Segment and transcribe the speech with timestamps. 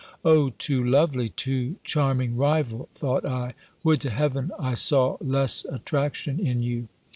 [0.25, 3.53] "O too lovely, too charming rival!" thought I
[3.83, 6.87] "Would to heaven I saw less attraction in you!"